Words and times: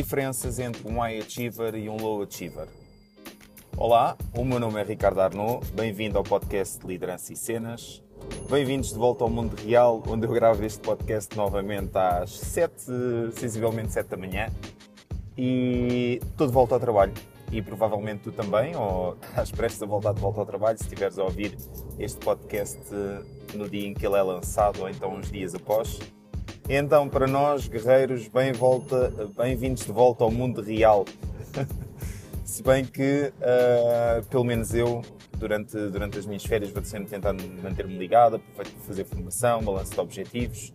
Diferenças 0.00 0.58
entre 0.58 0.88
um 0.90 0.98
high 0.98 1.18
achiever 1.18 1.74
e 1.74 1.86
um 1.86 1.98
low 1.98 2.22
achiever. 2.22 2.68
Olá, 3.76 4.16
o 4.34 4.42
meu 4.46 4.58
nome 4.58 4.80
é 4.80 4.82
Ricardo 4.82 5.20
Arnaud, 5.20 5.62
bem-vindo 5.72 6.16
ao 6.16 6.24
podcast 6.24 6.80
de 6.80 6.86
Liderança 6.86 7.34
e 7.34 7.36
Cenas. 7.36 8.02
Bem-vindos 8.48 8.88
de 8.88 8.98
volta 8.98 9.24
ao 9.24 9.28
mundo 9.28 9.54
real, 9.56 10.02
onde 10.08 10.26
eu 10.26 10.32
gravo 10.32 10.64
este 10.64 10.80
podcast 10.80 11.36
novamente 11.36 11.90
às 11.98 12.30
7, 12.30 12.82
sensivelmente 13.34 13.92
7 13.92 14.08
da 14.08 14.16
manhã. 14.16 14.48
E 15.36 16.18
estou 16.22 16.46
de 16.46 16.52
volta 16.54 16.76
ao 16.76 16.80
trabalho. 16.80 17.12
E 17.52 17.60
provavelmente 17.60 18.22
tu 18.22 18.32
também, 18.32 18.74
ou 18.74 19.18
estás 19.28 19.50
prestes 19.50 19.82
a 19.82 19.86
voltar 19.86 20.14
de 20.14 20.20
volta 20.22 20.40
ao 20.40 20.46
trabalho, 20.46 20.78
se 20.78 20.84
estiveres 20.84 21.18
a 21.18 21.24
ouvir 21.24 21.58
este 21.98 22.18
podcast 22.20 22.80
no 23.54 23.68
dia 23.68 23.86
em 23.86 23.92
que 23.92 24.06
ele 24.06 24.16
é 24.16 24.22
lançado, 24.22 24.80
ou 24.80 24.88
então 24.88 25.14
uns 25.14 25.30
dias 25.30 25.54
após. 25.54 25.98
Então, 26.72 27.08
para 27.08 27.26
nós, 27.26 27.66
guerreiros, 27.66 28.28
bem-vindos 28.28 29.84
de 29.84 29.90
volta 29.90 30.22
ao 30.22 30.30
mundo 30.30 30.62
real. 30.62 31.04
Se 32.46 32.62
bem 32.62 32.84
que, 32.84 33.32
uh, 33.40 34.24
pelo 34.26 34.44
menos 34.44 34.72
eu, 34.72 35.02
durante, 35.36 35.76
durante 35.88 36.16
as 36.16 36.26
minhas 36.26 36.44
férias, 36.44 36.70
vou 36.70 36.84
sempre 36.84 37.10
tentar 37.10 37.32
manter-me 37.32 37.98
ligado, 37.98 38.36
aproveito 38.36 38.72
para 38.76 38.84
fazer 38.86 39.04
formação, 39.04 39.60
balanço 39.64 39.94
de 39.94 40.00
objetivos, 40.00 40.72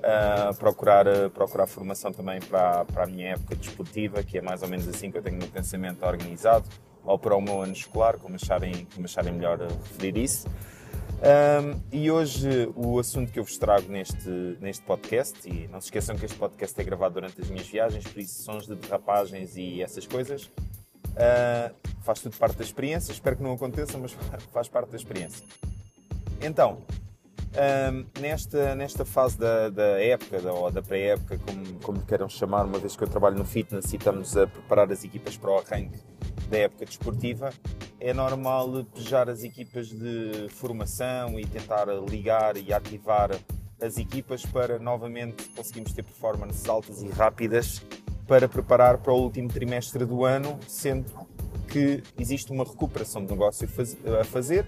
uh, 0.00 0.54
procurar, 0.58 1.08
uh, 1.08 1.30
procurar 1.30 1.66
formação 1.66 2.12
também 2.12 2.38
para, 2.40 2.84
para 2.84 3.04
a 3.04 3.06
minha 3.06 3.30
época 3.30 3.56
desportiva, 3.56 4.22
que 4.22 4.36
é 4.36 4.42
mais 4.42 4.62
ou 4.62 4.68
menos 4.68 4.86
assim 4.88 5.10
que 5.10 5.16
eu 5.16 5.22
tenho 5.22 5.36
o 5.36 5.38
meu 5.38 5.48
pensamento 5.48 6.04
organizado, 6.04 6.68
ou 7.02 7.18
para 7.18 7.34
o 7.34 7.40
meu 7.40 7.62
ano 7.62 7.72
escolar, 7.72 8.18
como 8.18 8.34
acharem, 8.34 8.86
como 8.94 9.06
acharem 9.06 9.32
melhor 9.32 9.58
referir 9.58 10.18
isso. 10.18 10.46
Um, 11.20 11.78
e 11.92 12.10
hoje 12.10 12.72
o 12.74 12.98
assunto 12.98 13.30
que 13.30 13.38
eu 13.38 13.44
vos 13.44 13.58
trago 13.58 13.92
neste, 13.92 14.56
neste 14.58 14.82
podcast, 14.84 15.46
e 15.46 15.68
não 15.68 15.78
se 15.78 15.88
esqueçam 15.88 16.16
que 16.16 16.24
este 16.24 16.38
podcast 16.38 16.80
é 16.80 16.84
gravado 16.84 17.14
durante 17.14 17.40
as 17.42 17.50
minhas 17.50 17.66
viagens, 17.66 18.04
por 18.04 18.18
isso 18.18 18.42
sons 18.42 18.66
de 18.66 18.74
derrapagens 18.74 19.54
e 19.54 19.82
essas 19.82 20.06
coisas, 20.06 20.44
uh, 20.44 21.74
faz 22.02 22.20
tudo 22.20 22.36
parte 22.38 22.56
da 22.56 22.64
experiência. 22.64 23.12
Espero 23.12 23.36
que 23.36 23.42
não 23.42 23.52
aconteça, 23.52 23.98
mas 23.98 24.12
faz 24.50 24.68
parte 24.68 24.90
da 24.90 24.96
experiência. 24.96 25.44
Então, 26.40 26.78
um, 27.92 28.06
nesta, 28.18 28.74
nesta 28.74 29.04
fase 29.04 29.36
da, 29.36 29.68
da 29.68 30.02
época, 30.02 30.40
da, 30.40 30.54
ou 30.54 30.70
da 30.70 30.80
pré-época, 30.80 31.38
como, 31.38 31.80
como 31.80 32.06
queiram 32.06 32.30
chamar, 32.30 32.64
uma 32.64 32.78
vez 32.78 32.96
que 32.96 33.04
eu 33.04 33.08
trabalho 33.08 33.36
no 33.36 33.44
fitness 33.44 33.92
e 33.92 33.96
estamos 33.96 34.36
a 34.38 34.46
preparar 34.46 34.90
as 34.90 35.04
equipas 35.04 35.36
para 35.36 35.50
o 35.50 35.58
arranque 35.58 35.98
da 36.48 36.58
época 36.58 36.86
desportiva, 36.86 37.52
é 38.00 38.14
normal 38.14 38.84
pejar 38.94 39.28
as 39.28 39.44
equipas 39.44 39.88
de 39.88 40.48
formação 40.50 41.38
e 41.38 41.44
tentar 41.44 41.86
ligar 42.08 42.56
e 42.56 42.72
ativar 42.72 43.30
as 43.80 43.98
equipas 43.98 44.44
para 44.44 44.78
novamente 44.78 45.44
conseguirmos 45.50 45.92
ter 45.92 46.02
performances 46.02 46.66
altas 46.68 47.02
e 47.02 47.08
rápidas 47.08 47.82
para 48.26 48.48
preparar 48.48 48.98
para 48.98 49.12
o 49.12 49.20
último 49.20 49.48
trimestre 49.48 50.04
do 50.04 50.24
ano, 50.24 50.58
sendo 50.66 51.12
que 51.68 52.02
existe 52.18 52.50
uma 52.52 52.64
recuperação 52.64 53.24
de 53.24 53.32
negócio 53.32 53.68
a 54.18 54.24
fazer 54.24 54.66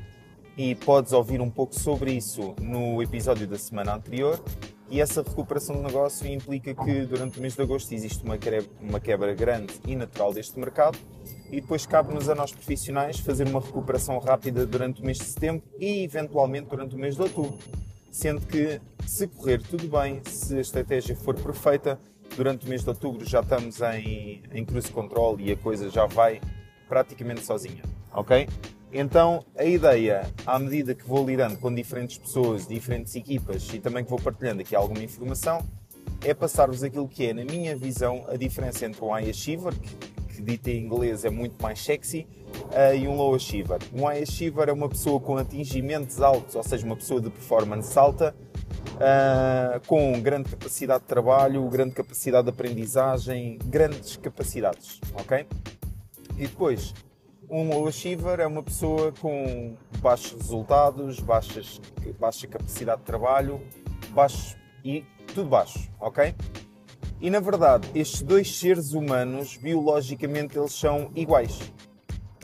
e 0.56 0.74
podes 0.74 1.12
ouvir 1.12 1.41
um 1.41 1.50
pouco 1.50 1.74
sobre 1.74 2.12
isso 2.12 2.55
no 2.61 3.02
episódio 3.02 3.46
da 3.46 3.58
semana 3.58 3.94
anterior. 3.94 4.42
E 4.91 5.00
essa 5.00 5.22
recuperação 5.22 5.77
de 5.77 5.83
negócio 5.83 6.27
implica 6.27 6.74
que 6.74 7.06
durante 7.06 7.39
o 7.39 7.41
mês 7.41 7.56
de 7.56 7.62
agosto 7.62 7.92
existe 7.94 8.22
uma 8.24 8.36
quebra, 8.36 8.69
uma 8.78 9.00
quebra 9.00 9.33
grande 9.33 9.72
e 9.86 9.96
natural 9.96 10.34
deste 10.34 10.58
mercado 10.58 10.98
e 11.53 11.61
depois 11.61 11.84
cabe-nos 11.84 12.31
a 12.31 12.34
nós 12.34 12.50
profissionais 12.50 13.19
fazer 13.19 13.47
uma 13.47 13.61
recuperação 13.61 14.19
rápida 14.19 14.64
durante 14.64 15.03
o 15.03 15.05
mês 15.05 15.19
de 15.19 15.25
setembro 15.25 15.62
e 15.78 16.03
eventualmente 16.03 16.67
durante 16.69 16.97
o 16.97 16.98
mês 16.98 17.14
de 17.14 17.22
outubro. 17.22 17.58
Sendo 18.11 18.47
que, 18.47 18.81
se 19.06 19.27
correr 19.27 19.62
tudo 19.62 19.86
bem, 19.86 20.23
se 20.25 20.56
a 20.56 20.61
estratégia 20.61 21.14
for 21.14 21.34
perfeita, 21.34 22.00
durante 22.36 22.64
o 22.64 22.69
mês 22.69 22.83
de 22.83 22.89
outubro 22.89 23.28
já 23.28 23.41
estamos 23.41 23.83
em, 23.83 24.42
em 24.50 24.64
cruise 24.64 24.91
control 24.91 25.39
e 25.39 25.53
a 25.53 25.56
coisa 25.56 25.91
já 25.91 26.07
vai 26.07 26.41
praticamente 26.89 27.45
sozinha, 27.45 27.83
ok? 28.12 28.48
Então, 28.91 29.45
a 29.57 29.64
ideia, 29.64 30.30
à 30.46 30.58
medida 30.58 30.95
que 30.95 31.07
vou 31.07 31.27
lidando 31.27 31.58
com 31.58 31.74
diferentes 31.74 32.17
pessoas, 32.17 32.67
diferentes 32.67 33.14
equipas 33.14 33.68
e 33.73 33.79
também 33.79 34.05
que 34.05 34.11
vou 34.11 34.20
partilhando 34.20 34.62
aqui 34.62 34.74
alguma 34.74 35.02
informação, 35.02 35.62
é 36.24 36.33
passar-vos 36.33 36.83
aquilo 36.83 37.08
que 37.08 37.27
é, 37.27 37.35
na 37.35 37.45
minha 37.45 37.77
visão, 37.77 38.24
a 38.29 38.36
diferença 38.36 38.86
entre 38.86 39.02
um 39.02 39.11
high 39.11 39.29
achiever, 39.29 39.74
que 39.74 39.96
dito 40.42 40.69
em 40.69 40.85
inglês 40.85 41.25
é 41.25 41.30
muito 41.30 41.61
mais 41.63 41.83
sexy, 41.83 42.27
uh, 42.70 42.95
e 42.95 43.07
um 43.07 43.17
low 43.17 43.35
achiever. 43.35 43.79
Um 43.95 44.05
high 44.05 44.23
achiever 44.23 44.69
é 44.69 44.73
uma 44.73 44.89
pessoa 44.89 45.20
com 45.20 45.36
atingimentos 45.36 46.20
altos, 46.20 46.55
ou 46.55 46.63
seja, 46.63 46.85
uma 46.85 46.97
pessoa 46.97 47.20
de 47.20 47.30
performance 47.30 47.98
alta, 47.98 48.35
uh, 48.97 49.86
com 49.86 50.20
grande 50.20 50.51
capacidade 50.51 51.01
de 51.01 51.08
trabalho, 51.08 51.67
grande 51.69 51.95
capacidade 51.95 52.45
de 52.45 52.51
aprendizagem, 52.51 53.58
grandes 53.64 54.17
capacidades, 54.17 55.01
ok? 55.14 55.47
E 56.36 56.47
depois, 56.47 56.95
um 57.48 57.69
low 57.69 57.86
achiever 57.86 58.41
é 58.41 58.47
uma 58.47 58.63
pessoa 58.63 59.13
com 59.13 59.77
baixos 59.98 60.33
resultados, 60.33 61.20
baixas, 61.20 61.80
baixa 62.19 62.47
capacidade 62.47 63.01
de 63.01 63.07
trabalho, 63.07 63.61
baixo 64.11 64.57
e 64.85 65.05
tudo 65.35 65.51
baixo, 65.51 65.91
ok? 66.01 66.35
E 67.22 67.30
na 67.30 67.38
verdade, 67.38 67.88
estes 67.94 68.20
dois 68.20 68.52
seres 68.58 68.94
humanos, 68.94 69.56
biologicamente, 69.56 70.58
eles 70.58 70.72
são 70.72 71.08
iguais. 71.14 71.56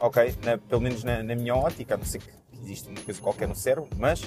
Ok? 0.00 0.36
Na, 0.44 0.56
pelo 0.56 0.80
menos 0.80 1.02
na, 1.02 1.20
na, 1.20 1.34
minha 1.34 1.56
ótica, 1.56 1.96
a 1.96 1.98
não 1.98 2.04
ser 2.04 2.20
que 2.20 2.30
existe 2.62 2.88
uma 2.88 3.00
coisa 3.00 3.20
qualquer 3.20 3.48
no 3.48 3.56
cérebro, 3.56 3.90
mas 3.98 4.22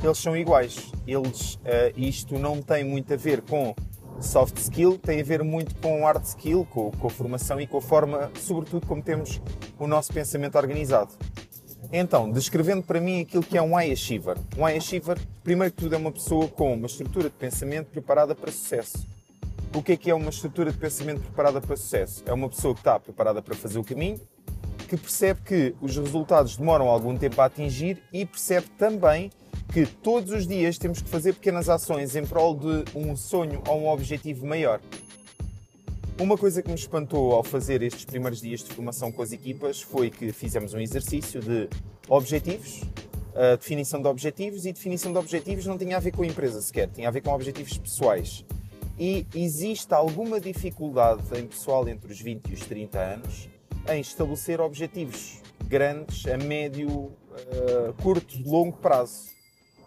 eles 0.00 0.18
são 0.18 0.36
iguais. 0.36 0.92
Eles, 1.08 1.54
uh, 1.56 1.92
isto 1.96 2.38
não 2.38 2.62
tem 2.62 2.84
muito 2.84 3.12
a 3.12 3.16
ver 3.16 3.42
com 3.42 3.74
soft 4.20 4.58
skill, 4.58 4.96
tem 4.96 5.20
a 5.20 5.24
ver 5.24 5.42
muito 5.42 5.74
com 5.80 6.04
hard 6.04 6.22
skill, 6.22 6.64
com, 6.70 6.92
com 6.92 7.08
a 7.08 7.10
formação 7.10 7.60
e 7.60 7.66
com 7.66 7.78
a 7.78 7.82
forma, 7.82 8.30
sobretudo, 8.40 8.86
como 8.86 9.02
temos 9.02 9.42
o 9.76 9.88
nosso 9.88 10.12
pensamento 10.12 10.56
organizado. 10.56 11.12
Então, 11.92 12.30
descrevendo 12.30 12.84
para 12.84 13.00
mim 13.00 13.22
aquilo 13.22 13.42
que 13.42 13.58
é 13.58 13.62
um 13.62 13.76
achiever. 13.76 14.38
Um 14.56 14.64
achiever, 14.64 15.18
primeiro 15.42 15.74
que 15.74 15.82
tudo, 15.82 15.96
é 15.96 15.98
uma 15.98 16.12
pessoa 16.12 16.46
com 16.46 16.74
uma 16.74 16.86
estrutura 16.86 17.28
de 17.28 17.34
pensamento 17.34 17.86
preparada 17.86 18.36
para 18.36 18.52
sucesso 18.52 19.15
o 19.76 19.82
que 19.82 19.92
é 19.92 19.96
que 19.96 20.10
é 20.10 20.14
uma 20.14 20.30
estrutura 20.30 20.72
de 20.72 20.78
pensamento 20.78 21.20
preparada 21.20 21.60
para 21.60 21.76
sucesso? 21.76 22.22
É 22.24 22.32
uma 22.32 22.48
pessoa 22.48 22.72
que 22.72 22.80
está 22.80 22.98
preparada 22.98 23.42
para 23.42 23.54
fazer 23.54 23.78
o 23.78 23.84
caminho, 23.84 24.18
que 24.88 24.96
percebe 24.96 25.42
que 25.42 25.74
os 25.82 25.94
resultados 25.94 26.56
demoram 26.56 26.88
algum 26.88 27.14
tempo 27.14 27.38
a 27.42 27.44
atingir 27.44 28.02
e 28.10 28.24
percebe 28.24 28.68
também 28.78 29.30
que 29.70 29.84
todos 29.84 30.32
os 30.32 30.46
dias 30.46 30.78
temos 30.78 31.02
que 31.02 31.10
fazer 31.10 31.34
pequenas 31.34 31.68
ações 31.68 32.16
em 32.16 32.24
prol 32.24 32.54
de 32.54 32.84
um 32.94 33.14
sonho 33.14 33.62
ou 33.68 33.82
um 33.82 33.88
objetivo 33.88 34.46
maior. 34.46 34.80
Uma 36.18 36.38
coisa 36.38 36.62
que 36.62 36.70
me 36.70 36.74
espantou 36.74 37.34
ao 37.34 37.44
fazer 37.44 37.82
estes 37.82 38.06
primeiros 38.06 38.40
dias 38.40 38.60
de 38.60 38.72
formação 38.72 39.12
com 39.12 39.20
as 39.20 39.30
equipas 39.30 39.82
foi 39.82 40.08
que 40.08 40.32
fizemos 40.32 40.72
um 40.72 40.80
exercício 40.80 41.38
de 41.38 41.68
objetivos, 42.08 42.80
definição 43.58 44.00
de 44.00 44.08
objetivos, 44.08 44.64
e 44.64 44.72
definição 44.72 45.12
de 45.12 45.18
objetivos 45.18 45.66
não 45.66 45.76
tinha 45.76 45.98
a 45.98 46.00
ver 46.00 46.12
com 46.12 46.22
a 46.22 46.26
empresa 46.26 46.62
sequer, 46.62 46.88
tinha 46.88 47.08
a 47.08 47.10
ver 47.10 47.20
com 47.20 47.30
objetivos 47.30 47.76
pessoais. 47.76 48.42
E 48.98 49.26
existe 49.34 49.92
alguma 49.92 50.40
dificuldade 50.40 51.22
em 51.38 51.46
pessoal 51.46 51.86
entre 51.88 52.10
os 52.10 52.20
20 52.20 52.48
e 52.48 52.54
os 52.54 52.60
30 52.60 52.98
anos 52.98 53.48
em 53.88 54.00
estabelecer 54.00 54.60
objetivos 54.60 55.40
grandes 55.64 56.26
a 56.26 56.36
médio, 56.36 56.88
uh, 56.88 57.92
curto, 58.02 58.36
longo 58.44 58.76
prazo. 58.78 59.36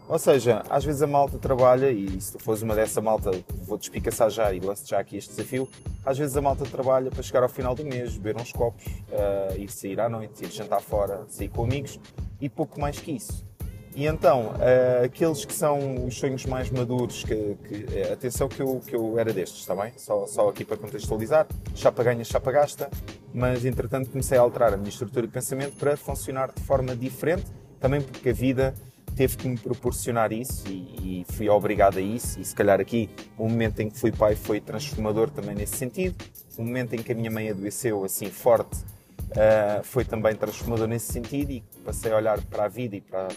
Ou 0.08 0.18
seja, 0.18 0.64
às 0.70 0.84
vezes 0.84 1.02
a 1.04 1.08
malta 1.08 1.38
trabalha, 1.38 1.92
e 1.92 2.20
se 2.20 2.32
tu 2.32 2.44
fores 2.44 2.64
uma 2.64 2.74
dessa 2.74 3.00
malta, 3.00 3.30
vou-te 3.64 3.84
explicar 3.84 4.30
já 4.30 4.52
e 4.52 4.60
lanço 4.60 4.88
já 4.88 5.00
aqui 5.00 5.18
este 5.18 5.30
desafio. 5.30 5.70
Às 6.04 6.18
vezes 6.18 6.36
a 6.36 6.42
malta 6.42 6.66
trabalha 6.66 7.12
para 7.12 7.22
chegar 7.22 7.44
ao 7.44 7.50
final 7.50 7.76
do 7.76 7.86
mês, 7.86 8.18
beber 8.18 8.42
uns 8.42 8.52
copos, 8.52 8.86
uh, 8.86 9.56
ir 9.56 9.70
sair 9.70 10.00
à 10.00 10.10
noite, 10.10 10.44
ir 10.44 10.52
jantar 10.52 10.82
fora, 10.82 11.26
sair 11.28 11.50
com 11.50 11.64
amigos 11.64 12.00
e 12.42 12.50
pouco 12.50 12.80
mais 12.80 13.00
que 13.00 13.12
isso. 13.12 13.49
E 13.96 14.06
então, 14.06 14.54
uh, 14.54 15.06
aqueles 15.06 15.44
que 15.44 15.54
são 15.54 16.06
os 16.06 16.18
sonhos 16.18 16.46
mais 16.46 16.70
maduros, 16.70 17.24
que, 17.24 17.58
que 17.68 17.86
eh, 17.98 18.14
atenção 18.14 18.48
que 18.48 18.62
eu, 18.62 18.80
que 18.86 18.96
eu 18.96 19.18
era 19.18 19.34
destes, 19.34 19.62
está 19.62 19.76
bem? 19.76 19.92
Só, 19.98 20.26
só 20.28 20.48
aqui 20.48 20.64
para 20.64 20.78
contextualizar, 20.78 21.48
chapa 21.76 22.04
ganha, 22.04 22.24
chapa 22.24 22.52
gasta, 22.52 22.90
mas 23.34 23.66
entretanto 23.66 24.10
comecei 24.10 24.38
a 24.38 24.42
alterar 24.42 24.74
a 24.74 24.78
minha 24.78 24.90
estrutura 24.90 25.26
de 25.26 25.34
pensamento 25.34 25.76
para 25.76 25.98
funcionar 25.98 26.52
de 26.54 26.62
forma 26.62 26.96
diferente, 26.96 27.46
também 27.80 28.02
porque 28.02 28.30
a 28.30 28.34
vida 28.34 28.74
teve 29.16 29.36
que 29.36 29.50
me 29.50 29.58
proporcionar 29.58 30.32
isso 30.32 30.66
e, 30.70 31.22
e 31.22 31.26
fui 31.34 31.50
obrigado 31.50 31.98
a 31.98 32.02
isso. 32.02 32.40
E 32.40 32.46
se 32.46 32.56
calhar 32.56 32.80
aqui, 32.80 33.10
o 33.38 33.50
momento 33.50 33.82
em 33.82 33.90
que 33.90 34.00
fui 34.00 34.14
pai 34.14 34.36
foi 34.36 34.62
transformador 34.62 35.30
também 35.30 35.56
nesse 35.56 35.76
sentido. 35.76 36.16
O 36.58 36.64
momento 36.64 36.94
em 36.94 37.00
que 37.04 37.12
a 37.12 37.16
minha 37.16 37.30
mãe 37.30 37.50
adoeceu 37.50 38.04
assim 38.06 38.30
forte 38.30 38.78
uh, 38.78 39.84
foi 39.84 40.06
também 40.06 40.36
transformador 40.36 40.88
nesse 40.88 41.12
sentido 41.12 41.52
e 41.52 41.64
passei 41.84 42.12
a 42.12 42.16
olhar 42.16 42.42
para 42.46 42.66
a 42.66 42.68
vida 42.68 42.96
e 42.96 43.02
para, 43.02 43.28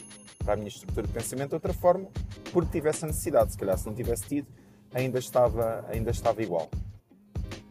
para 0.42 0.54
a 0.54 0.56
minha 0.56 0.68
estrutura 0.68 1.06
de 1.06 1.12
pensamento 1.12 1.50
de 1.50 1.54
outra 1.54 1.72
forma, 1.72 2.08
porque 2.52 2.70
tivesse 2.72 3.04
a 3.04 3.08
necessidade. 3.08 3.52
Se 3.52 3.58
calhar, 3.58 3.78
se 3.78 3.86
não 3.86 3.94
tivesse 3.94 4.24
tido, 4.24 4.46
ainda 4.92 5.18
estava, 5.18 5.84
ainda 5.88 6.10
estava 6.10 6.42
igual. 6.42 6.68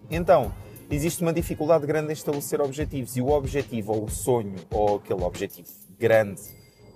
Então, 0.10 0.52
existe 0.90 1.22
uma 1.22 1.32
dificuldade 1.32 1.86
grande 1.86 2.10
em 2.10 2.14
estabelecer 2.14 2.62
objetivos 2.62 3.16
e 3.16 3.22
o 3.22 3.30
objetivo 3.30 3.94
ou 3.94 4.06
o 4.06 4.10
sonho 4.10 4.56
ou 4.70 4.98
aquele 4.98 5.24
objetivo 5.24 5.70
grande 5.98 6.42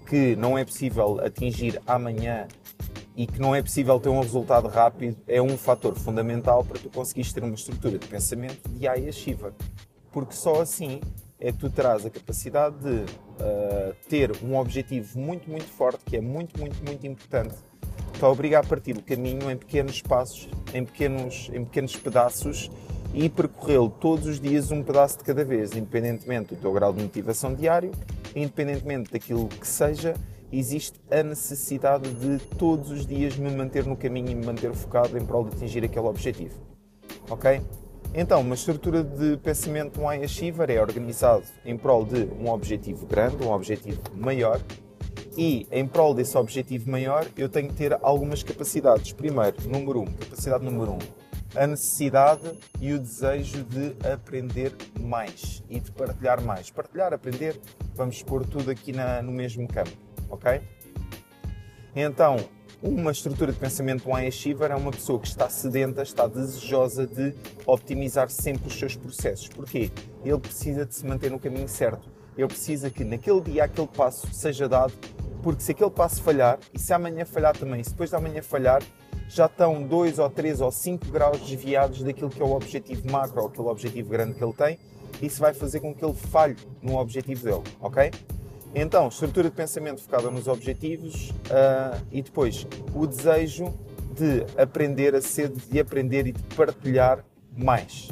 que 0.06 0.36
não 0.36 0.57
é 0.57 0.63
possível 0.63 1.19
atingir 1.19 1.81
amanhã 1.88 2.48
e 3.16 3.25
que 3.25 3.39
não 3.39 3.56
é 3.56 3.62
possível 3.62 4.00
ter 4.00 4.10
um 4.10 4.19
resultado 4.19 4.68
rápido 4.68 5.18
é 5.28 5.42
um 5.42 5.57
fator 5.57 5.95
fundamental 5.95 6.63
para 6.63 6.80
tu 6.80 6.89
conseguires 6.89 7.31
ter 7.31 7.44
uma 7.44 7.56
estrutura 7.56 7.98
de 7.98 8.07
pensamento 8.07 8.69
de 8.69 8.86
high 8.86 9.07
achiever. 9.07 9.54
Porque 10.12 10.33
só 10.33 10.62
assim 10.62 11.00
é 11.40 11.52
que 11.52 11.58
tu 11.58 11.70
terás 11.70 12.06
a 12.06 12.10
capacidade 12.10 12.78
de 12.78 12.96
uh, 12.96 13.96
ter 14.10 14.32
um 14.44 14.58
objetivo 14.58 15.20
muito, 15.20 15.50
muito 15.50 15.68
forte, 15.68 16.04
que 16.06 16.18
é 16.18 16.22
muito, 16.22 16.60
muito, 16.60 16.84
muito 16.84 17.06
importante, 17.06 17.56
que 18.14 18.26
obriga 18.26 18.60
a 18.60 18.64
partir 18.64 18.98
o 18.98 19.02
caminho 19.02 19.52
em 19.52 19.58
pequenos 19.58 20.02
passos, 20.02 20.48
em 20.74 20.86
pequenos, 20.86 21.50
em 21.54 21.66
pequenos 21.66 21.96
pedaços 21.96 22.72
e 23.14 23.30
percorrê-lo 23.30 23.90
todos 23.90 24.28
os 24.28 24.40
dias 24.40 24.72
um 24.72 24.84
pedaço 24.84 25.18
de 25.20 25.24
cada 25.24 25.44
vez, 25.44 25.76
independentemente 25.76 26.56
do 26.56 26.62
teu 26.62 26.72
grau 26.72 26.94
de 26.94 27.04
motivação 27.04 27.54
diário, 27.54 27.92
independentemente 28.36 29.12
daquilo 29.12 29.48
que 29.48 29.68
seja, 29.68 30.16
existe 30.52 31.00
a 31.12 31.24
necessidade 31.24 32.10
de 32.14 32.38
todos 32.58 32.92
os 32.92 33.06
dias 33.06 33.38
me 33.38 33.50
manter 33.52 33.86
no 33.86 33.96
caminho 33.96 34.31
e 34.31 34.36
me 34.36 34.46
manter 34.46 34.74
focado 34.74 35.18
em 35.18 35.26
prol 35.26 35.46
de 35.46 35.56
atingir 35.56 35.84
aquele 35.84 36.08
objetivo. 36.08 36.56
Ok? 37.30 37.62
Então, 38.18 38.40
uma 38.40 38.56
estrutura 38.56 39.04
de 39.04 39.36
pensamento 39.36 40.00
um 40.00 40.08
achiever 40.08 40.70
é 40.70 40.80
organizado 40.80 41.44
em 41.66 41.78
prol 41.78 42.06
de 42.06 42.24
um 42.40 42.50
objetivo 42.50 43.06
grande, 43.06 43.44
um 43.44 43.52
objetivo 43.52 44.02
maior, 44.16 44.62
e 45.36 45.68
em 45.70 45.86
prol 45.86 46.14
desse 46.14 46.38
objetivo 46.38 46.90
maior 46.90 47.28
eu 47.36 47.50
tenho 47.50 47.68
que 47.68 47.74
ter 47.74 48.00
algumas 48.02 48.42
capacidades. 48.42 49.12
Primeiro, 49.12 49.58
número 49.68 50.00
um, 50.00 50.06
capacidade 50.06 50.64
número 50.64 50.94
um, 50.94 51.00
a 51.56 51.68
necessidade 51.68 52.58
e 52.80 52.94
o 52.94 53.00
desejo 53.00 53.66
de 53.66 53.94
aprender 54.10 54.74
mais 54.98 55.62
e 55.70 55.78
de 55.78 55.92
partilhar 55.92 56.42
mais. 56.42 56.72
Partilhar, 56.72 57.14
aprender, 57.14 57.60
vamos 57.96 58.24
pôr 58.24 58.46
tudo 58.46 58.72
aqui 58.72 58.94
na, 58.94 59.22
no 59.22 59.34
mesmo 59.34 59.68
campo, 59.68 59.92
ok? 60.30 60.62
Então, 61.94 62.38
uma 62.88 63.12
estrutura 63.12 63.52
de 63.52 63.58
pensamento 63.58 64.08
um 64.08 64.16
achiever 64.16 64.70
é 64.70 64.76
uma 64.76 64.92
pessoa 64.92 65.20
que 65.20 65.28
está 65.28 65.50
sedenta, 65.50 66.04
está 66.04 66.28
desejosa 66.28 67.08
de 67.08 67.34
optimizar 67.66 68.30
sempre 68.30 68.68
os 68.68 68.78
seus 68.78 68.96
processos. 68.96 69.48
Porquê? 69.48 69.90
Ele 70.24 70.38
precisa 70.38 70.86
de 70.86 70.94
se 70.94 71.04
manter 71.06 71.32
no 71.32 71.40
caminho 71.40 71.68
certo. 71.68 72.08
Ele 72.38 72.48
precisa 72.48 72.92
que 72.92 73.04
naquele 73.04 73.42
dia 73.42 73.64
aquele 73.64 73.88
passo 73.88 74.32
seja 74.32 74.70
dado, 74.70 74.94
porque 75.42 75.64
se 75.64 75.72
aquele 75.72 75.90
passo 75.90 76.22
falhar, 76.22 76.60
e 76.74 76.78
se 76.78 76.94
amanhã 76.94 77.26
falhar 77.26 77.58
também, 77.58 77.84
se 77.84 77.90
depois 77.90 78.12
de 78.12 78.16
amanhã 78.16 78.42
falhar, 78.44 78.84
já 79.28 79.48
estão 79.48 79.81
2 79.81 80.20
ou 80.20 80.30
3 80.30 80.62
ou 80.62 80.72
5 80.72 81.08
graus 81.08 81.40
desviados 81.40 82.04
daquilo 82.04 82.30
que 82.30 82.42
é 82.42 82.46
o 82.46 82.52
objetivo 82.52 83.10
macro 83.10 83.48
aquele 83.48 83.68
objetivo 83.68 84.10
grande 84.10 84.36
que 84.36 84.44
ele 84.44 84.54
tem, 84.54 84.78
isso 85.24 85.40
vai 85.40 85.54
fazer 85.54 85.80
com 85.80 85.96
que 85.96 86.06
ele 86.06 86.14
falhe 86.14 86.56
no 86.84 86.98
objetivo 86.98 87.44
dele, 87.44 87.64
ok? 87.80 88.12
Então, 88.77 89.07
estrutura 89.07 89.50
de 89.50 89.56
pensamento 89.56 90.01
focada 90.01 90.30
nos 90.30 90.50
objetivos 90.50 91.30
uh, 91.30 92.06
e 92.12 92.22
depois 92.22 92.68
o 92.94 93.07
desejo 93.07 93.74
de 94.13 94.45
aprender, 94.62 95.16
a 95.16 95.22
sede 95.22 95.62
de 95.72 95.80
aprender 95.80 96.27
e 96.27 96.33
de 96.33 96.44
partilhar 96.56 97.24
mais. 97.56 98.12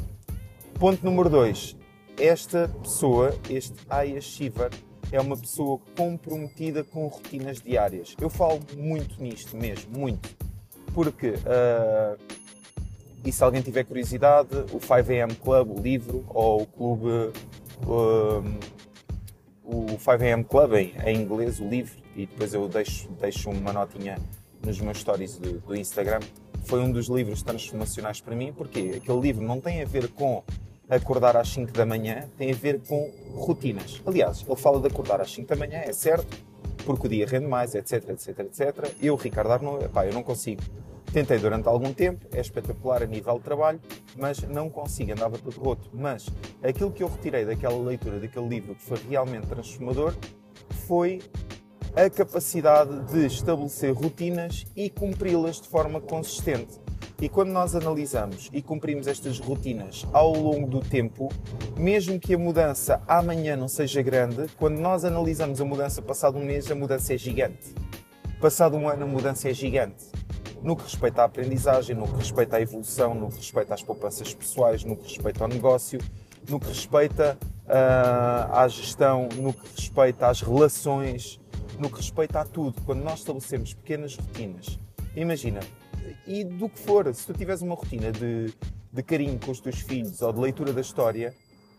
Ponto 0.80 1.04
número 1.04 1.30
2. 1.30 1.76
Esta 2.18 2.70
pessoa, 2.82 3.38
este 3.50 3.76
I 3.92 4.16
Achiever, 4.16 4.70
é 5.12 5.20
uma 5.20 5.36
pessoa 5.36 5.82
comprometida 5.98 6.82
com 6.82 7.08
rotinas 7.08 7.60
diárias. 7.60 8.16
Eu 8.20 8.30
falo 8.30 8.62
muito 8.78 9.22
nisto 9.22 9.58
mesmo, 9.58 9.92
muito. 9.98 10.30
Porque, 10.94 11.32
uh, 11.32 12.18
e 13.26 13.34
se 13.34 13.44
alguém 13.44 13.62
tiver 13.62 13.84
curiosidade, 13.84 14.56
o 14.72 14.80
5am 14.80 15.36
Club, 15.36 15.78
o 15.78 15.82
livro, 15.82 16.24
ou 16.30 16.62
o 16.62 16.66
clube. 16.66 17.34
Uh, 17.86 18.83
o 19.74 19.98
5am 19.98 20.46
Club 20.46 20.74
em, 20.76 20.94
em, 21.06 21.22
inglês, 21.22 21.60
o 21.60 21.68
livro, 21.68 21.96
e 22.16 22.26
depois 22.26 22.54
eu 22.54 22.68
deixo, 22.68 23.10
deixo 23.20 23.50
uma 23.50 23.74
notinha 23.74 24.18
nos 24.64 24.80
meus 24.80 25.00
stories 25.00 25.38
do, 25.38 25.60
do, 25.60 25.76
Instagram. 25.76 26.20
Foi 26.66 26.80
um 26.80 26.92
dos 26.92 27.08
livros 27.08 27.42
transformacionais 27.42 28.22
para 28.22 28.36
mim, 28.36 28.54
porque 28.54 28.94
aquele 28.98 29.20
livro 29.20 29.44
não 29.44 29.60
tem 29.60 29.82
a 29.82 29.86
ver 29.86 30.08
com 30.10 30.44
acordar 30.90 31.36
às 31.36 31.50
5 31.50 31.72
da 31.72 31.86
manhã, 31.86 32.30
tem 32.38 32.52
a 32.52 32.56
ver 32.56 32.80
com 32.82 33.12
rotinas. 33.34 34.02
Aliás, 34.06 34.46
ele 34.48 34.56
fala 34.56 34.80
de 34.80 34.88
acordar 34.88 35.20
às 35.20 35.32
5 35.32 35.48
da 35.48 35.56
manhã, 35.56 35.80
é 35.80 35.92
certo, 35.92 36.38
porque 36.86 37.08
o 37.08 37.10
dia 37.10 37.26
rende 37.26 37.48
mais, 37.48 37.74
etc, 37.74 38.10
etc, 38.10 38.40
etc. 38.40 38.96
Eu, 39.02 39.16
Ricardo 39.16 39.52
Arnaud, 39.52 39.90
pá, 39.90 40.06
eu 40.06 40.14
não 40.14 40.24
consigo 40.24 40.62
Tentei 41.14 41.38
durante 41.38 41.68
algum 41.68 41.94
tempo, 41.94 42.26
é 42.32 42.42
espetacular 42.42 43.04
a 43.04 43.06
nível 43.06 43.36
de 43.36 43.42
trabalho, 43.42 43.80
mas 44.18 44.42
não 44.42 44.68
consigo, 44.68 45.12
andava 45.12 45.38
todo 45.38 45.56
roto. 45.60 45.88
Mas 45.94 46.26
aquilo 46.64 46.92
que 46.92 47.04
eu 47.04 47.08
retirei 47.08 47.46
daquela 47.46 47.78
leitura, 47.78 48.20
daquele 48.20 48.48
livro 48.48 48.74
que 48.74 48.82
foi 48.82 48.98
realmente 49.08 49.46
transformador, 49.46 50.16
foi 50.88 51.22
a 51.96 52.10
capacidade 52.10 53.14
de 53.14 53.28
estabelecer 53.28 53.94
rotinas 53.94 54.66
e 54.76 54.90
cumpri-las 54.90 55.62
de 55.62 55.68
forma 55.68 56.02
consistente. 56.02 56.82
E 57.22 57.30
quando 57.30 57.52
nós 57.52 57.76
analisamos 57.76 58.50
e 58.52 58.60
cumprimos 58.60 59.06
estas 59.06 59.38
rotinas 59.38 60.08
ao 60.12 60.34
longo 60.34 60.66
do 60.68 60.80
tempo, 60.80 61.30
mesmo 61.78 62.20
que 62.20 62.34
a 62.34 62.40
mudança 62.40 63.04
amanhã 63.08 63.56
não 63.56 63.68
seja 63.68 64.02
grande, 64.02 64.48
quando 64.58 64.80
nós 64.80 65.06
analisamos 65.06 65.62
a 65.62 65.66
mudança 65.66 66.02
passado 66.02 66.40
um 66.40 66.44
mês, 66.44 66.72
a 66.72 66.76
mudança 66.76 67.14
é 67.14 67.18
gigante. 67.20 67.76
Passado 68.42 68.76
um 68.76 68.90
ano, 68.90 69.04
a 69.04 69.08
mudança 69.08 69.48
é 69.48 69.54
gigante 69.54 70.23
no 70.64 70.78
que 70.78 70.84
respeita 70.84 71.22
à 71.22 71.26
aprendizagem, 71.26 71.96
no 71.96 72.08
que 72.08 72.16
respeita 72.16 72.56
à 72.56 72.62
evolução, 72.62 73.14
no 73.14 73.30
que 73.30 73.38
respeita 73.38 73.74
às 73.74 73.84
poupanças 73.84 74.34
pessoais, 74.34 74.84
no 74.84 74.96
que 74.96 75.04
respeita 75.04 75.44
ao 75.44 75.50
negócio, 75.50 76.00
no 76.48 76.60
que 76.60 76.68
respeita 76.68 77.38
uh, 77.66 78.54
à 78.56 78.68
gestão, 78.70 79.28
no 79.36 79.54
que 79.54 79.68
respeita 79.76 80.28
às 80.28 80.42
relações, 80.42 81.40
no 81.78 81.90
que 81.90 81.98
respeita 81.98 82.40
a 82.40 82.46
tudo. 82.46 82.82
Quando 82.86 83.04
nós 83.04 83.20
estabelecemos 83.20 83.74
pequenas 83.74 84.16
rotinas, 84.16 84.80
imagina, 85.16 85.60
e 86.26 86.46
do 86.46 86.70
que 86.70 86.80
for, 86.80 87.14
se 87.14 87.26
tu 87.28 87.34
tiveres 87.34 87.62
uma 87.62 87.76
rotina 87.76 88.12
de, 88.12 88.54
de 88.92 89.04
carinho 89.04 89.38
com 89.40 89.52
os 89.52 89.60
teus 89.60 89.80
filhos 89.80 90.22
ou 90.22 90.32
de 90.32 90.40
leitura 90.40 90.72
da 90.72 90.80
história, 90.82 91.34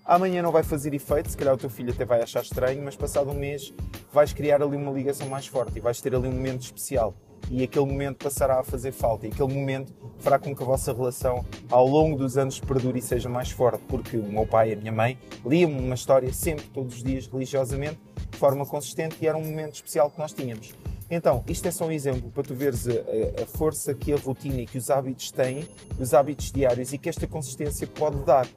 amanhã 0.05 0.43
não 0.43 0.53
vai 0.53 0.63
fazer 0.63 0.93
efeito, 0.93 1.31
se 1.31 1.37
calhar 1.37 1.55
o 1.55 1.59
teu 1.59 1.71
filho 1.71 1.91
até 1.91 2.05
vai 2.05 2.23
achar 2.23 2.43
estranho, 2.43 2.83
mas 2.83 2.97
passado 2.97 3.31
um 3.31 3.35
mês 3.35 3.73
vais 4.13 4.35
criar 4.35 4.63
ali 4.63 4.77
uma 4.77 4.93
ligação 4.93 5.27
mais 5.27 5.47
forte 5.47 5.79
e 5.79 5.81
vais 5.81 6.03
ter 6.03 6.15
ali 6.15 6.29
um 6.29 6.33
momento 6.33 6.63
especial 6.63 7.15
e 7.51 7.63
aquele 7.63 7.87
momento 7.87 8.25
passará 8.25 8.61
a 8.61 8.65
fazer 8.65 8.93
falta 8.93 9.27
e 9.27 9.31
aquele 9.31 9.53
momento 9.53 9.93
fará 10.19 10.39
com 10.39 10.55
que 10.55 10.63
a 10.63 10.67
vossa 10.67 10.93
relação 10.93 11.45
ao 11.71 11.87
longo 11.87 12.17
dos 12.17 12.37
anos 12.37 12.59
perdure 12.61 12.99
e 12.99 13.03
seja 13.03 13.29
mais 13.29 13.51
forte, 13.51 13.83
porque 13.89 14.17
o 14.17 14.25
meu 14.25 14.47
pai 14.47 14.71
e 14.71 14.73
a 14.75 14.77
minha 14.77 14.93
mãe 14.93 15.19
liam 15.45 15.71
uma 15.71 15.95
história 15.95 16.33
sempre, 16.33 16.65
todos 16.67 16.97
os 16.97 17.03
dias, 17.03 17.27
religiosamente, 17.27 17.99
de 18.31 18.39
forma 18.39 18.65
consistente 18.65 19.17
e 19.21 19.27
era 19.27 19.37
um 19.37 19.45
momento 19.45 19.75
especial 19.75 20.11
que 20.11 20.19
nós 20.19 20.33
tínhamos. 20.33 20.73
Então, 21.11 21.45
isto 21.47 21.69
é 21.69 21.71
só 21.71 21.87
um 21.87 21.93
exemplo 21.93 22.31
para 22.31 22.43
tu 22.43 22.55
veres 22.55 22.89
a, 22.89 23.43
a 23.43 23.47
força 23.47 23.95
que 23.95 24.13
a 24.13 24.17
rotina 24.17 24.63
e 24.63 24.67
que 24.67 24.79
os 24.79 24.91
hábitos 24.91 25.31
têm, 25.31 25.69
os 25.99 26.15
hábitos 26.15 26.51
diários 26.51 26.93
e 26.93 26.99
que 26.99 27.09
esta 27.09 27.27
consistência 27.27 27.87
pode 27.87 28.17
dar. 28.25 28.49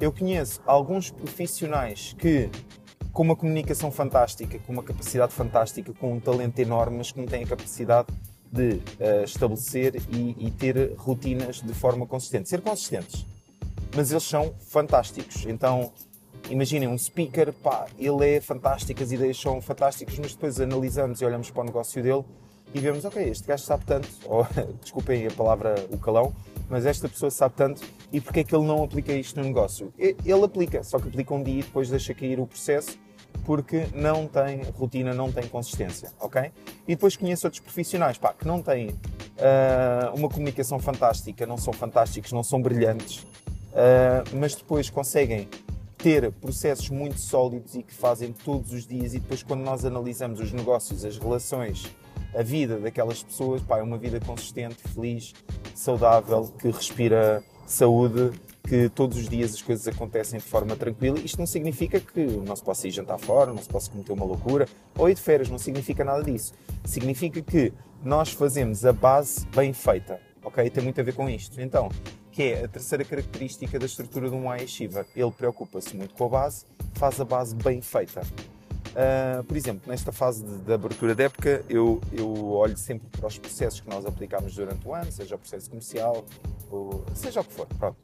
Eu 0.00 0.12
conheço 0.12 0.60
alguns 0.64 1.10
profissionais 1.10 2.14
que 2.18 2.48
com 3.12 3.22
uma 3.22 3.36
comunicação 3.36 3.90
fantástica, 3.90 4.58
com 4.60 4.72
uma 4.72 4.82
capacidade 4.82 5.32
fantástica, 5.32 5.92
com 5.92 6.14
um 6.14 6.20
talento 6.20 6.58
enorme, 6.58 6.98
mas 6.98 7.12
que 7.12 7.20
não 7.20 7.26
têm 7.26 7.44
a 7.44 7.46
capacidade 7.46 8.08
de 8.50 8.74
uh, 8.74 9.24
estabelecer 9.24 9.96
e, 10.10 10.36
e, 10.38 10.50
ter 10.50 10.94
rotinas 10.96 11.60
de 11.60 11.72
forma 11.72 12.06
consistente. 12.06 12.48
Ser 12.48 12.60
consistentes. 12.60 13.24
Mas 13.94 14.10
eles 14.10 14.24
são 14.24 14.54
fantásticos. 14.60 15.44
Então, 15.46 15.92
imaginem 16.50 16.88
um 16.88 16.96
speaker, 16.96 17.52
pá, 17.52 17.86
ele 17.98 18.36
é 18.36 18.40
fantástico, 18.40 19.02
as 19.02 19.12
ideias 19.12 19.40
são 19.40 19.60
fantásticas, 19.60 20.18
mas 20.18 20.32
depois 20.32 20.60
analisamos 20.60 21.20
e 21.20 21.24
olhamos 21.24 21.50
para 21.50 21.62
o 21.62 21.64
negócio 21.64 22.02
dele 22.02 22.24
e 22.74 22.80
vemos, 22.80 23.04
ok, 23.04 23.22
este 23.28 23.46
gajo 23.46 23.64
sabe 23.64 23.84
tanto, 23.84 24.08
ou 24.24 24.46
desculpem 24.80 25.26
a 25.26 25.30
palavra, 25.30 25.74
o 25.90 25.98
calão, 25.98 26.34
mas 26.72 26.86
esta 26.86 27.06
pessoa 27.06 27.30
sabe 27.30 27.54
tanto 27.54 27.82
e 28.10 28.18
porque 28.18 28.40
é 28.40 28.44
que 28.44 28.56
ele 28.56 28.64
não 28.64 28.82
aplica 28.82 29.12
isto 29.12 29.38
no 29.38 29.44
negócio? 29.44 29.92
Ele 29.98 30.42
aplica, 30.42 30.82
só 30.82 30.98
que 30.98 31.06
aplica 31.06 31.34
um 31.34 31.42
dia 31.42 31.60
e 31.60 31.62
depois 31.62 31.90
deixa 31.90 32.14
cair 32.14 32.40
o 32.40 32.46
processo 32.46 32.98
porque 33.44 33.88
não 33.94 34.26
tem 34.26 34.62
rotina, 34.74 35.12
não 35.12 35.30
tem 35.30 35.46
consistência, 35.48 36.10
ok? 36.18 36.50
E 36.88 36.94
depois 36.94 37.14
conheço 37.14 37.46
outros 37.46 37.60
profissionais 37.60 38.16
pá, 38.16 38.32
que 38.32 38.46
não 38.46 38.62
têm 38.62 38.88
uh, 38.88 40.16
uma 40.16 40.30
comunicação 40.30 40.78
fantástica, 40.78 41.44
não 41.44 41.58
são 41.58 41.74
fantásticos, 41.74 42.32
não 42.32 42.42
são 42.42 42.62
brilhantes, 42.62 43.18
uh, 43.18 44.34
mas 44.34 44.54
depois 44.54 44.88
conseguem 44.88 45.50
ter 45.98 46.32
processos 46.32 46.88
muito 46.88 47.20
sólidos 47.20 47.74
e 47.74 47.82
que 47.82 47.92
fazem 47.92 48.32
todos 48.32 48.72
os 48.72 48.86
dias 48.86 49.12
e 49.12 49.18
depois 49.18 49.42
quando 49.42 49.60
nós 49.60 49.84
analisamos 49.84 50.40
os 50.40 50.52
negócios, 50.52 51.04
as 51.04 51.18
relações, 51.18 51.94
a 52.34 52.42
vida 52.42 52.78
daquelas 52.78 53.22
pessoas, 53.22 53.62
pá, 53.62 53.78
é 53.78 53.82
uma 53.82 53.98
vida 53.98 54.20
consistente, 54.20 54.76
feliz, 54.94 55.34
saudável, 55.74 56.52
que 56.58 56.70
respira 56.70 57.42
saúde, 57.66 58.32
que 58.62 58.88
todos 58.88 59.18
os 59.18 59.28
dias 59.28 59.54
as 59.54 59.62
coisas 59.62 59.86
acontecem 59.88 60.38
de 60.38 60.44
forma 60.44 60.76
tranquila. 60.76 61.18
Isto 61.18 61.38
não 61.38 61.46
significa 61.46 62.00
que 62.00 62.24
não 62.24 62.54
se 62.54 62.62
possa 62.62 62.88
ir 62.88 62.90
jantar 62.90 63.18
fora, 63.18 63.52
não 63.52 63.62
se 63.62 63.68
possa 63.68 63.90
cometer 63.90 64.12
uma 64.12 64.24
loucura 64.24 64.66
ou 64.96 65.08
ir 65.08 65.14
de 65.14 65.20
férias, 65.20 65.50
não 65.50 65.58
significa 65.58 66.04
nada 66.04 66.22
disso. 66.22 66.54
Significa 66.84 67.42
que 67.42 67.72
nós 68.02 68.32
fazemos 68.32 68.84
a 68.84 68.92
base 68.92 69.46
bem 69.54 69.72
feita, 69.72 70.20
ok? 70.42 70.68
Tem 70.70 70.82
muito 70.82 71.00
a 71.00 71.04
ver 71.04 71.14
com 71.14 71.28
isto. 71.28 71.60
Então, 71.60 71.88
que 72.30 72.44
é 72.44 72.64
a 72.64 72.68
terceira 72.68 73.04
característica 73.04 73.78
da 73.78 73.86
estrutura 73.86 74.30
de 74.30 74.34
um 74.34 74.48
high 74.48 74.64
achiever. 74.64 75.06
Ele 75.14 75.30
preocupa-se 75.30 75.94
muito 75.96 76.14
com 76.14 76.24
a 76.24 76.28
base, 76.28 76.64
faz 76.94 77.20
a 77.20 77.24
base 77.24 77.54
bem 77.54 77.82
feita. 77.82 78.22
Uh, 78.92 79.42
por 79.44 79.56
exemplo, 79.56 79.82
nesta 79.86 80.12
fase 80.12 80.44
de, 80.44 80.58
de 80.58 80.72
abertura 80.72 81.14
de 81.14 81.22
época, 81.22 81.64
eu, 81.68 81.98
eu 82.12 82.50
olho 82.52 82.76
sempre 82.76 83.08
para 83.08 83.26
os 83.26 83.38
processos 83.38 83.80
que 83.80 83.88
nós 83.88 84.04
aplicamos 84.04 84.54
durante 84.54 84.86
o 84.86 84.94
ano, 84.94 85.10
seja 85.10 85.34
o 85.34 85.38
processo 85.38 85.70
comercial, 85.70 86.24
ou 86.70 87.02
seja 87.14 87.40
o 87.40 87.44
que 87.44 87.52
for, 87.54 87.66
pronto. 87.78 87.96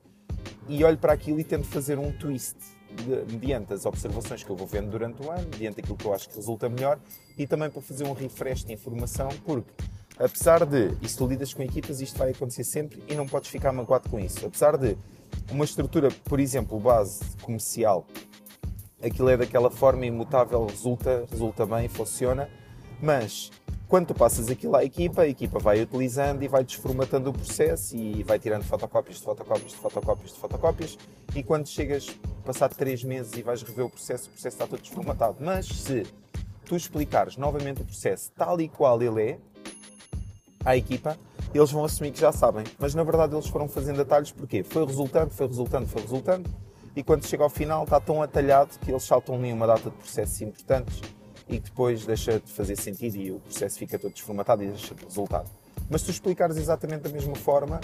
E 0.67 0.83
olho 0.83 0.97
para 0.97 1.13
aquilo 1.13 1.39
e 1.39 1.45
tento 1.45 1.67
fazer 1.67 1.99
um 1.99 2.11
twist 2.13 2.57
de, 2.95 3.33
mediante 3.33 3.75
as 3.75 3.85
observações 3.85 4.43
que 4.43 4.49
eu 4.49 4.57
vou 4.57 4.67
vendo 4.67 4.91
durante 4.91 5.23
o 5.23 5.31
ano, 5.31 5.47
mediante 5.51 5.81
aquilo 5.81 5.97
que 5.97 6.07
eu 6.07 6.15
acho 6.15 6.29
que 6.29 6.37
resulta 6.37 6.71
melhor 6.71 6.99
e 7.37 7.47
também 7.47 7.69
para 7.69 7.83
fazer 7.83 8.05
um 8.05 8.15
refresh 8.15 8.65
de 8.65 8.73
informação, 8.73 9.29
porque 9.45 9.71
apesar 10.19 10.65
de, 10.65 10.97
e 11.03 11.09
se 11.09 11.19
tu 11.19 11.27
lidas 11.27 11.53
com 11.53 11.63
equipas, 11.63 12.01
isto 12.01 12.19
vai 12.19 12.31
acontecer 12.31 12.65
sempre 12.65 13.03
e 13.07 13.15
não 13.15 13.27
podes 13.27 13.51
ficar 13.51 13.73
magoado 13.73 14.09
com 14.09 14.19
isso. 14.19 14.45
Apesar 14.47 14.79
de 14.79 14.97
uma 15.51 15.67
estrutura, 15.67 16.09
por 16.25 16.41
exemplo, 16.41 16.81
base 16.81 17.21
comercial 17.43 18.07
aquilo 19.03 19.29
é 19.29 19.37
daquela 19.37 19.71
forma 19.71 20.07
imutável, 20.07 20.67
resulta, 20.67 21.27
resulta 21.31 21.65
bem, 21.67 21.89
funciona, 21.89 22.49
mas 23.01 23.51
quando 23.87 24.09
tu 24.09 24.15
passas 24.15 24.51
aquilo 24.51 24.77
à 24.77 24.85
equipa, 24.85 25.23
a 25.23 25.29
equipa 25.29 25.59
vai 25.59 25.81
utilizando 25.81 26.43
e 26.43 26.49
vai 26.49 26.63
desformatando 26.63 27.31
o 27.31 27.33
processo 27.33 27.97
e 27.97 28.23
vai 28.23 28.39
tirando 28.39 28.65
fotocópias 28.65 29.17
de 29.17 29.23
fotocópias 29.23 29.73
de 29.73 29.77
fotocópias 29.77 30.33
de 30.33 30.39
fotocópias 30.39 30.99
e 31.35 31.43
quando 31.43 31.67
chegas, 31.69 32.07
passado 32.45 32.75
3 32.75 33.05
meses 33.05 33.33
e 33.35 33.43
vais 33.43 33.63
rever 33.63 33.87
o 33.87 33.91
processo, 33.91 34.29
o 34.29 34.33
processo 34.33 34.57
está 34.57 34.67
todo 34.67 34.81
desformatado. 34.81 35.37
Mas 35.41 35.67
se 35.67 36.07
tu 36.67 36.77
explicares 36.77 37.37
novamente 37.37 37.81
o 37.81 37.85
processo 37.85 38.31
tal 38.37 38.61
e 38.61 38.69
qual 38.69 39.01
ele 39.03 39.23
é, 39.23 39.39
à 40.65 40.77
equipa, 40.77 41.17
eles 41.55 41.71
vão 41.71 41.85
assumir 41.85 42.11
que 42.13 42.21
já 42.21 42.31
sabem. 42.31 42.65
Mas 42.79 42.95
na 42.95 43.03
verdade 43.03 43.35
eles 43.35 43.47
foram 43.47 43.69
fazendo 43.69 44.01
atalhos. 44.03 44.31
Porque 44.33 44.63
foi 44.63 44.85
resultando, 44.85 45.31
foi 45.31 45.47
resultando, 45.47 45.87
foi 45.87 46.03
resultando 46.03 46.51
e 46.99 47.03
quando 47.05 47.25
chega 47.25 47.45
ao 47.45 47.49
final 47.49 47.85
está 47.85 48.01
tão 48.01 48.21
atalhado 48.21 48.77
que 48.81 48.91
eles 48.91 49.05
saltam 49.05 49.37
ali 49.37 49.53
uma 49.53 49.69
data 49.69 49.89
de 49.89 49.97
processos 49.97 50.41
importantes 50.43 51.01
e 51.49 51.61
depois 51.61 52.05
deixa 52.05 52.41
de 52.41 52.51
fazer 52.51 52.75
sentido 52.75 53.17
e 53.17 53.31
o 53.31 53.39
processo 53.39 53.79
fica 53.79 53.97
todo 53.97 54.13
desformatado 54.13 54.65
e 54.65 54.67
deixa 54.67 54.97
de 54.97 55.05
resultado. 55.05 55.49
Mas 55.89 56.01
se 56.01 56.09
tu 56.09 56.11
explicares 56.11 56.57
exatamente 56.57 57.03
da 57.03 57.09
mesma 57.09 57.37
forma, 57.37 57.81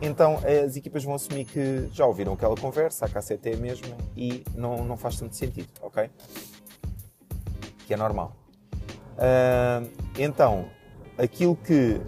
então 0.00 0.38
as 0.64 0.74
equipas 0.74 1.04
vão 1.04 1.14
assumir 1.14 1.44
que 1.44 1.86
já 1.92 2.06
ouviram 2.06 2.32
aquela 2.32 2.56
conversa, 2.56 3.04
a 3.04 3.10
cassete 3.10 3.50
é 3.50 3.52
a 3.52 3.58
mesma 3.58 3.94
e 4.16 4.42
não, 4.54 4.86
não 4.86 4.96
faz 4.96 5.18
tanto 5.18 5.36
sentido, 5.36 5.68
ok? 5.82 6.08
Que 7.86 7.92
é 7.92 7.96
normal. 7.98 8.34
Uh, 9.16 9.86
então, 10.18 10.66
aquilo 11.18 11.56
que 11.56 12.00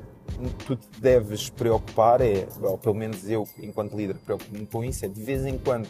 tu 0.67 0.77
te 0.77 0.99
deves 0.99 1.51
preocupar 1.51 2.23
é, 2.23 2.49
ou 2.63 2.79
pelo 2.79 2.95
menos 2.95 3.29
eu, 3.29 3.47
enquanto 3.59 3.95
líder, 3.95 4.17
preocupo-me 4.17 4.65
com 4.65 4.83
isso, 4.83 5.05
é 5.05 5.09
de 5.09 5.23
vez 5.23 5.45
em 5.45 5.59
quando 5.59 5.87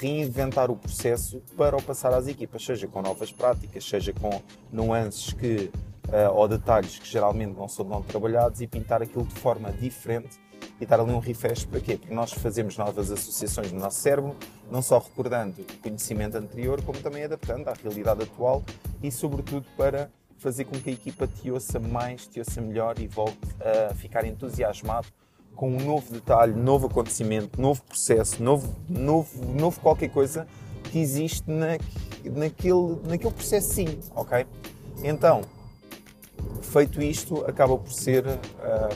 reinventar 0.00 0.70
o 0.70 0.76
processo 0.76 1.42
para 1.56 1.76
o 1.76 1.82
passar 1.82 2.12
às 2.12 2.26
equipas, 2.26 2.64
seja 2.64 2.86
com 2.86 3.02
novas 3.02 3.30
práticas, 3.32 3.84
seja 3.84 4.12
com 4.12 4.42
nuances 4.72 5.32
que, 5.32 5.70
uh, 6.08 6.32
ou 6.34 6.48
detalhes 6.48 6.98
que 6.98 7.08
geralmente 7.08 7.56
não 7.56 7.68
são 7.68 7.84
tão 7.84 8.02
trabalhados 8.02 8.60
e 8.60 8.66
pintar 8.66 9.02
aquilo 9.02 9.24
de 9.24 9.34
forma 9.34 9.70
diferente 9.72 10.40
e 10.80 10.86
dar 10.86 11.00
ali 11.00 11.12
um 11.12 11.18
refresh 11.18 11.64
para 11.64 11.80
quê? 11.80 11.96
Porque 11.96 12.14
nós 12.14 12.32
fazemos 12.32 12.76
novas 12.76 13.10
associações 13.10 13.72
no 13.72 13.80
nosso 13.80 14.00
cérebro, 14.00 14.36
não 14.70 14.82
só 14.82 14.98
recordando 14.98 15.62
o 15.62 15.78
conhecimento 15.78 16.36
anterior, 16.36 16.82
como 16.82 16.98
também 17.00 17.24
adaptando 17.24 17.68
à 17.68 17.74
realidade 17.74 18.22
atual 18.22 18.62
e, 19.02 19.10
sobretudo, 19.10 19.66
para 19.76 20.10
fazer 20.38 20.64
com 20.64 20.78
que 20.78 20.90
a 20.90 20.92
equipa 20.92 21.26
te 21.26 21.50
ouça 21.50 21.78
mais, 21.78 22.26
te 22.26 22.40
ouça 22.40 22.60
melhor 22.60 22.98
e 22.98 23.06
volte 23.06 23.38
a 23.60 23.94
ficar 23.94 24.24
entusiasmado 24.24 25.06
com 25.54 25.70
um 25.70 25.84
novo 25.84 26.12
detalhe, 26.12 26.52
novo 26.52 26.86
acontecimento, 26.86 27.60
novo 27.60 27.82
processo, 27.84 28.42
novo, 28.42 28.74
novo, 28.88 29.44
novo 29.44 29.80
qualquer 29.80 30.08
coisa 30.08 30.46
que 30.84 30.98
existe 30.98 31.50
na, 31.50 31.78
naquele, 32.24 32.98
naquele 33.06 33.32
processo 33.32 33.74
sim, 33.74 33.98
ok? 34.14 34.46
Então, 35.02 35.42
feito 36.62 37.02
isto, 37.02 37.44
acaba 37.44 37.76
por 37.76 37.92
ser 37.92 38.26
uh, 38.26 38.38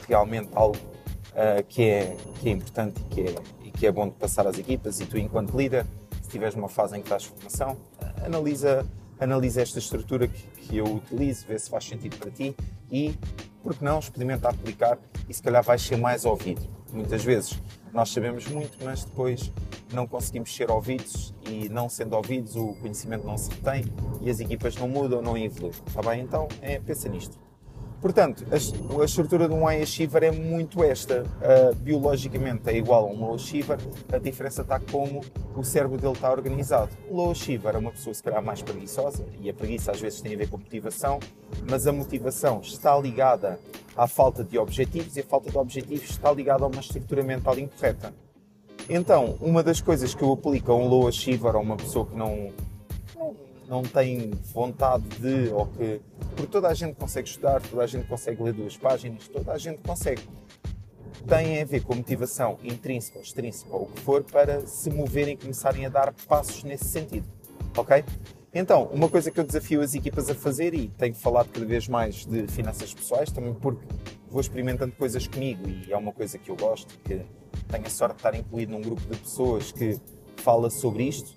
realmente 0.09 0.49
algo 0.55 0.77
uh, 0.77 1.63
que, 1.69 1.83
é, 1.83 2.17
que 2.41 2.49
é 2.49 2.53
importante 2.53 3.01
e 3.01 3.15
que 3.15 3.21
é, 3.21 3.35
e 3.65 3.71
que 3.71 3.87
é 3.87 3.93
bom 3.93 4.09
de 4.09 4.15
passar 4.15 4.47
às 4.47 4.59
equipas 4.59 5.01
e 5.01 5.07
tu 5.07 5.19
enquanto 5.19 5.57
líder, 5.57 5.87
se 6.23 6.31
tiveres 6.31 6.55
uma 6.55 6.69
fase 6.69 6.97
em 6.97 7.01
que 7.01 7.07
estás 7.07 7.25
formação, 7.25 7.77
analisa, 8.25 8.87
analisa 9.21 9.63
esta 9.63 9.79
estrutura 9.79 10.27
que, 10.27 10.43
que 10.57 10.77
eu 10.79 10.87
utilizo, 10.87 11.47
vê 11.47 11.59
se 11.59 11.71
faz 11.71 11.85
sentido 11.85 12.17
para 12.17 12.31
ti 12.31 12.57
e 12.91 13.15
porque 13.67 13.85
não, 13.85 13.99
experimenta 13.99 14.49
aplicar 14.49 14.97
e 15.29 15.35
se 15.35 15.43
calhar 15.43 15.61
vais 15.61 15.83
ser 15.83 15.97
mais 15.97 16.25
ouvido. 16.25 16.63
Muitas 16.93 17.25
vezes 17.25 17.61
nós 17.93 18.11
sabemos 18.11 18.47
muito, 18.47 18.79
mas 18.85 19.03
depois 19.03 19.53
não 19.93 20.07
conseguimos 20.07 20.55
ser 20.55 20.71
ouvidos 20.71 21.35
e 21.51 21.69
não 21.69 21.89
sendo 21.89 22.15
ouvidos 22.15 22.55
o 22.55 22.75
conhecimento 22.75 23.27
não 23.27 23.37
se 23.37 23.51
retém 23.51 23.85
e 24.21 24.31
as 24.31 24.39
equipas 24.39 24.77
não 24.77 24.89
mudam, 24.89 25.21
não 25.21 25.37
evoluem. 25.37 25.75
Está 25.85 26.01
bem? 26.01 26.21
Então, 26.21 26.47
é, 26.63 26.79
pensa 26.79 27.09
nisto. 27.09 27.46
Portanto, 28.01 28.45
a, 28.51 29.01
a, 29.01 29.05
estrutura 29.05 29.49
de 29.49 29.55
um 29.55 29.65
high 29.65 29.83
achiever 29.83 30.23
é 30.25 30.31
muito 30.31 30.85
esta. 30.85 31.23
Uh, 31.23 31.75
biologicamente 31.77 32.69
é 32.69 32.77
igual 32.77 33.07
a 33.07 33.11
um 33.11 33.19
low 33.19 33.35
achiever, 33.35 33.79
a 34.13 34.19
diferença 34.19 34.63
está 34.63 34.79
como 34.79 35.23
o 35.55 35.65
cérebro 35.65 35.99
dele 35.99 36.13
está 36.13 36.31
organizado. 36.31 36.91
O 37.11 37.17
low 37.17 37.31
achiever 37.31 37.75
é 37.75 37.79
uma 37.79 37.91
pessoa 37.91 38.15
se 38.15 38.23
calhar 38.23 38.43
mais 38.43 38.63
preguiçosa, 38.63 39.25
e 39.41 39.49
a 39.49 39.55
preguiça 39.55 39.91
às 39.93 40.01
vezes 40.01 40.21
tem 40.21 40.35
a 40.35 40.37
ver 40.37 40.49
com 40.49 40.59
motivação, 40.59 41.19
mas 41.69 41.87
a 41.87 41.93
motivação 41.93 42.61
está 42.61 42.97
ligada 42.99 43.59
à 43.97 44.07
falta 44.07 44.45
de 44.45 44.59
objetivos 44.59 45.17
e 45.17 45.21
a 45.21 45.25
falta 45.25 45.51
de 45.51 45.57
objetivos 45.57 46.11
está 46.11 46.31
ligada 46.33 46.65
a 46.65 46.67
uma 46.69 46.81
estrutura 46.81 47.23
mental 47.23 47.59
incorreta. 47.59 48.13
Então, 48.89 49.37
uma 49.41 49.63
das 49.63 49.81
coisas 49.81 50.15
que 50.15 50.23
eu 50.23 50.33
aplico 50.33 50.71
a 50.71 50.77
um 50.77 50.87
low 50.87 51.09
achiever, 51.09 51.57
a 51.57 51.59
uma 51.59 51.77
pessoa 51.77 52.07
que 52.07 52.15
não, 52.15 52.53
não 53.69 53.83
tem 53.83 54.31
vontade 54.53 55.05
de, 55.19 55.51
ou 55.53 55.67
que. 55.67 56.01
Porque 56.37 56.53
toda 56.53 56.69
a 56.69 56.75
gente 56.75 56.95
consegue 56.97 57.29
estudar, 57.29 57.63
toda 57.63 57.83
a 57.83 57.87
gente 57.87 58.07
consegue 58.07 58.43
ler 58.43 58.53
duas 58.53 58.77
páginas, 58.77 59.27
toda 59.27 59.53
a 59.53 59.59
gente 59.59 59.79
consegue. 59.79 60.23
Tem 61.27 61.61
a 61.61 61.65
ver 61.65 61.83
com 61.83 61.95
motivação 61.95 62.59
intrínseca 62.63 63.19
extrínseca, 63.19 63.75
ou 63.75 63.85
o 63.85 63.87
que 63.87 64.01
for, 64.01 64.23
para 64.23 64.67
se 64.67 64.91
moverem 64.91 65.35
e 65.35 65.37
começarem 65.37 65.87
a 65.87 65.89
dar 65.89 66.13
passos 66.29 66.63
nesse 66.63 66.85
sentido. 66.85 67.27
Ok? 67.77 68.05
Então, 68.55 68.85
uma 68.93 69.09
coisa 69.09 69.31
que 69.31 69.41
eu 69.41 69.45
desafio 69.45 69.81
as 69.81 69.95
equipas 69.95 70.31
a 70.31 70.35
fazer, 70.35 70.75
e 70.75 70.89
tenho 70.89 71.15
falado 71.15 71.49
cada 71.49 71.65
vez 71.65 71.89
mais 71.89 72.27
de 72.27 72.47
finanças 72.47 72.93
pessoais, 72.93 73.33
também 73.33 73.55
porque 73.55 73.85
vou 74.31 74.41
experimentando 74.41 74.93
coisas 74.93 75.27
comigo 75.27 75.69
e 75.69 75.91
é 75.91 75.97
uma 75.97 76.13
coisa 76.13 76.37
que 76.39 76.51
eu 76.51 76.57
gosto, 76.57 76.99
que 77.01 77.23
tenho 77.69 77.87
a 77.87 77.91
sorte 77.91 78.15
de 78.15 78.19
estar 78.19 78.35
incluído 78.35 78.73
num 78.73 78.81
grupo 78.81 79.01
de 79.03 79.19
pessoas 79.19 79.73
que 79.73 79.99
fala 80.37 80.69
sobre 80.69 81.05
isto. 81.05 81.35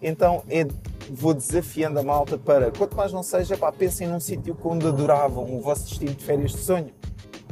Então, 0.00 0.44
é 0.48 0.64
vou 1.10 1.34
desafiando 1.34 1.98
a 1.98 2.02
malta 2.02 2.36
para, 2.38 2.70
quanto 2.70 2.96
mais 2.96 3.12
não 3.12 3.22
seja, 3.22 3.56
pá, 3.56 3.72
pensem 3.72 4.08
num 4.08 4.20
sítio 4.20 4.56
onde 4.64 4.86
adoravam 4.86 5.56
o 5.56 5.60
vosso 5.60 5.88
destino 5.88 6.14
de 6.14 6.24
férias 6.24 6.52
de 6.52 6.58
sonho. 6.58 6.92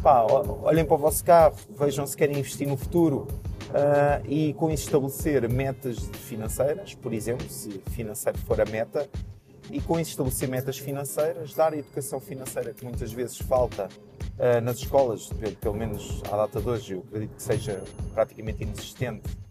Pá, 0.02 0.23
olhem 0.62 0.84
para 0.84 0.94
o 0.94 0.99
vosso 0.99 1.25
carro, 1.25 1.54
vejam 1.78 2.06
se 2.06 2.16
querem 2.16 2.38
investir 2.38 2.68
no 2.68 2.76
futuro 2.76 3.26
uh, 3.70 4.26
e 4.28 4.52
com 4.54 4.70
isso 4.70 4.84
estabelecer 4.84 5.49
metas 5.49 5.99
financeiras, 6.12 6.94
por 6.94 7.12
exemplo, 7.12 7.49
se 7.49 7.80
financeiro 7.90 8.38
for 8.38 8.61
a 8.61 8.64
meta, 8.66 9.08
e 9.70 9.80
com 9.80 9.99
isso 9.99 10.11
estabelecer 10.11 10.49
metas 10.49 10.78
financeiras, 10.78 11.54
dar 11.54 11.73
a 11.73 11.78
educação 11.78 12.20
financeira 12.20 12.75
que 12.75 12.84
muitas 12.84 13.12
vezes 13.12 13.38
falta 13.38 13.88
uh, 13.88 14.61
nas 14.62 14.76
escolas, 14.76 15.30
pelo 15.61 15.75
menos 15.75 16.23
à 16.30 16.37
data 16.37 16.61
de 16.61 16.68
hoje, 16.68 16.92
eu 16.92 17.04
acredito 17.08 17.37
que 17.37 17.42
seja 17.42 17.82
praticamente 18.12 18.62
inexistente 18.62 19.43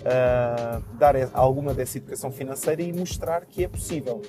uh, 0.00 0.96
dar 0.98 1.14
alguma 1.32 1.74
dessa 1.74 1.98
educação 1.98 2.30
financeira 2.30 2.82
e 2.82 2.92
mostrar 2.92 3.46
que 3.46 3.64
é 3.64 3.68
possível. 3.68 4.22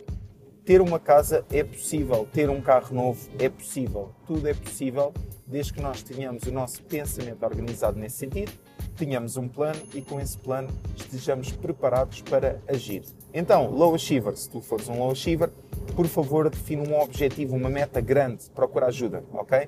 Ter 0.64 0.80
uma 0.80 1.00
casa 1.00 1.44
é 1.52 1.64
possível, 1.64 2.28
ter 2.32 2.50
um 2.50 2.62
carro 2.62 2.94
novo 2.94 3.30
é 3.40 3.50
possível, 3.50 4.12
tudo 4.28 4.48
é 4.48 4.54
possível 4.54 5.12
desde 5.52 5.74
que 5.74 5.82
nós 5.82 6.02
tenhamos 6.02 6.44
o 6.44 6.52
nosso 6.52 6.82
pensamento 6.84 7.44
organizado 7.44 8.00
nesse 8.00 8.16
sentido, 8.16 8.54
tenhamos 8.96 9.36
um 9.36 9.50
plano 9.50 9.82
e 9.94 10.02
com 10.02 10.20
esse 10.20 10.38
plano 10.38 10.70
estejamos 10.96 11.52
preparados 11.52 12.22
para 12.22 12.62
agir. 12.70 13.04
Então, 13.34 13.70
low 13.70 13.94
achiever, 13.94 14.38
se 14.38 14.50
tu 14.50 14.62
fores 14.62 14.88
um 14.88 14.98
low 14.98 15.12
achiever, 15.12 15.50
por 15.94 16.08
favor 16.08 16.50
define 16.50 16.88
um 16.88 16.98
objetivo, 16.98 17.56
uma 17.58 17.70
meta 17.70 18.00
grande, 18.00 18.50
procura 18.52 18.86
ajuda, 18.86 19.26
ok? 19.34 19.68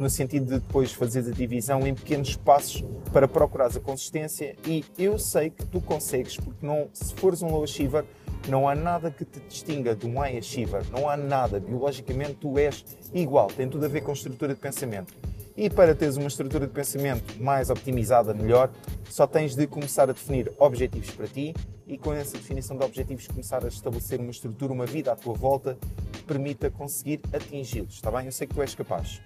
No 0.00 0.10
sentido 0.10 0.46
de 0.46 0.60
depois 0.60 0.92
fazeres 0.92 1.28
a 1.28 1.32
divisão 1.32 1.86
em 1.86 1.94
pequenos 1.94 2.36
passos 2.36 2.84
para 3.12 3.26
procurares 3.26 3.76
a 3.76 3.80
consistência 3.80 4.56
e 4.66 4.84
eu 4.98 5.18
sei 5.18 5.50
que 5.50 5.64
tu 5.66 5.80
consegues, 5.80 6.36
porque 6.36 6.64
não, 6.64 6.88
se 6.92 7.14
fores 7.14 7.42
um 7.42 7.48
low 7.48 7.64
achiever, 7.64 8.04
não 8.48 8.68
há 8.68 8.74
nada 8.74 9.10
que 9.10 9.24
te 9.24 9.40
distinga 9.40 9.94
de 9.94 10.06
um 10.06 10.18
high 10.18 10.38
achiever, 10.38 10.84
não 10.90 11.08
há 11.08 11.16
nada, 11.16 11.58
biologicamente 11.58 12.34
tu 12.34 12.58
és 12.58 12.84
igual, 13.12 13.48
tem 13.48 13.68
tudo 13.68 13.84
a 13.84 13.88
ver 13.88 14.02
com 14.02 14.12
estrutura 14.12 14.54
de 14.54 14.60
pensamento. 14.60 15.14
E 15.56 15.70
para 15.70 15.94
teres 15.94 16.18
uma 16.18 16.28
estrutura 16.28 16.66
de 16.66 16.72
pensamento 16.72 17.42
mais 17.42 17.70
optimizada, 17.70 18.34
melhor, 18.34 18.70
só 19.08 19.26
tens 19.26 19.54
de 19.54 19.66
começar 19.66 20.02
a 20.02 20.12
definir 20.12 20.52
objetivos 20.58 21.10
para 21.10 21.26
ti 21.26 21.54
e 21.86 21.96
com 21.96 22.12
essa 22.12 22.36
definição 22.36 22.76
de 22.76 22.84
objetivos 22.84 23.26
começar 23.26 23.64
a 23.64 23.68
estabelecer 23.68 24.20
uma 24.20 24.30
estrutura, 24.30 24.72
uma 24.72 24.84
vida 24.84 25.12
à 25.12 25.16
tua 25.16 25.32
volta 25.32 25.78
que 26.12 26.22
permita 26.24 26.70
conseguir 26.70 27.20
atingi-los, 27.32 27.94
está 27.94 28.10
bem? 28.10 28.26
Eu 28.26 28.32
sei 28.32 28.46
que 28.46 28.54
tu 28.54 28.60
és 28.60 28.74
capaz. 28.74 29.22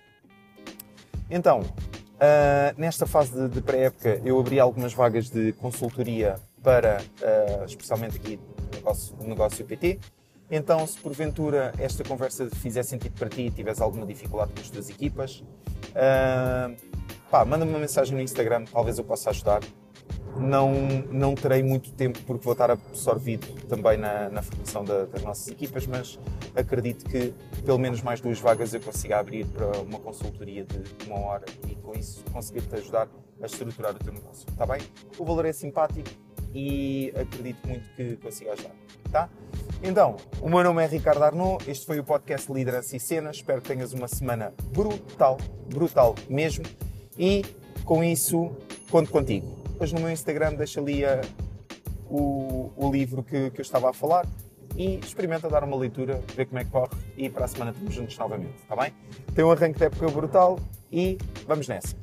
Então, 1.31 1.61
uh, 1.61 2.75
nesta 2.77 3.07
fase 3.07 3.33
de, 3.33 3.49
de 3.49 3.61
pré-época, 3.61 4.21
eu 4.25 4.39
abri 4.39 4.59
algumas 4.59 4.93
vagas 4.93 5.31
de 5.31 5.53
consultoria 5.53 6.35
para, 6.63 7.01
uh, 7.01 7.65
especialmente 7.65 8.17
aqui, 8.17 8.39
negócio, 8.75 9.17
negócio 9.23 9.65
PT. 9.65 10.01
Então, 10.51 10.85
se 10.85 10.99
porventura 10.99 11.73
esta 11.79 12.03
conversa 12.03 12.51
fizer 12.51 12.83
sentido 12.83 13.15
para 13.17 13.29
ti 13.29 13.43
e 13.43 13.51
tiveres 13.51 13.81
alguma 13.81 14.05
dificuldade 14.05 14.53
com 14.53 14.61
as 14.61 14.69
tuas 14.69 14.91
equipas, 14.91 15.45
uh, 15.95 17.47
manda-me 17.47 17.71
uma 17.71 17.79
mensagem 17.79 18.17
no 18.17 18.21
Instagram, 18.21 18.65
talvez 18.65 18.99
eu 18.99 19.05
possa 19.05 19.31
ajudar. 19.31 19.61
Não, 20.37 20.73
não 21.11 21.35
terei 21.35 21.63
muito 21.63 21.93
tempo 21.93 22.19
porque 22.27 22.45
vou 22.45 22.53
estar 22.53 22.71
absorvido 22.71 23.47
também 23.69 23.99
na, 23.99 24.29
na 24.29 24.43
formação 24.43 24.85
da, 24.85 25.05
das 25.05 25.23
nossas 25.23 25.49
equipas, 25.49 25.87
mas 25.87 26.19
acredito 26.55 27.05
que 27.05 27.35
pelo 27.65 27.79
menos 27.79 28.01
mais 28.01 28.21
duas 28.21 28.39
vagas 28.39 28.73
eu 28.73 28.81
consiga 28.81 29.19
abrir 29.19 29.45
para 29.47 29.81
uma 29.81 29.99
consultoria 29.99 30.65
de 30.65 30.83
uma 31.07 31.19
hora 31.19 31.45
e 31.69 31.75
com 31.75 31.93
isso 31.93 32.25
conseguir-te 32.33 32.75
ajudar 32.77 33.09
a 33.43 33.47
estruturar 33.47 33.95
o 33.95 33.99
teu 33.99 34.13
negócio. 34.13 34.47
Está 34.49 34.65
bem? 34.67 34.81
O 35.19 35.25
valor 35.25 35.45
é 35.45 35.53
simpático 35.53 36.09
e 36.55 37.13
acredito 37.17 37.67
muito 37.67 37.89
que 37.95 38.17
consiga 38.17 38.53
ajudar. 38.53 38.75
Tá? 39.11 39.29
Então, 39.83 40.17
o 40.41 40.49
meu 40.49 40.63
nome 40.63 40.85
é 40.85 40.87
Ricardo 40.87 41.23
Arnaud, 41.23 41.69
este 41.69 41.87
foi 41.87 41.99
o 41.99 42.05
podcast 42.05 42.53
Liderança 42.53 42.97
e 42.97 43.01
Cenas. 43.01 43.37
Espero 43.37 43.61
que 43.61 43.69
tenhas 43.69 43.93
uma 43.93 44.09
semana 44.09 44.53
brutal, 44.73 45.39
brutal 45.69 46.15
mesmo. 46.29 46.65
E 47.19 47.45
com 47.85 48.05
isso, 48.05 48.53
conto 48.91 49.11
contigo. 49.11 49.60
Depois 49.81 49.95
no 49.95 50.01
meu 50.01 50.11
Instagram 50.11 50.53
deixa 50.57 50.79
ali 50.79 51.07
a, 51.07 51.23
o, 52.07 52.71
o, 52.77 52.93
livro 52.93 53.23
que, 53.23 53.49
que 53.49 53.63
eu 53.63 53.63
estava 53.63 53.89
a 53.89 53.95
falar 53.95 54.27
e 54.77 54.97
experimenta 54.97 55.49
dar 55.49 55.65
uma 55.65 55.75
leitura, 55.75 56.21
ver 56.37 56.45
como 56.45 56.59
é 56.59 56.65
que 56.67 56.71
corre 56.71 56.91
e 57.17 57.31
para 57.31 57.47
a 57.47 57.49
semana 57.49 57.71
estamos 57.71 57.95
juntos 57.95 58.19
novamente, 58.19 58.57
está 58.61 58.77
bem? 58.77 58.93
Tem 59.35 59.43
um 59.43 59.51
arranque 59.51 59.79
de 59.79 59.87
época 59.87 60.07
brutal 60.11 60.61
e 60.93 61.17
vamos 61.47 61.67
nessa. 61.67 61.97